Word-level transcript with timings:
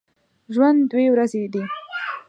ژوند 0.53 0.79
دوې 0.91 1.07
ورځي 1.13 1.43
دی 1.53 1.63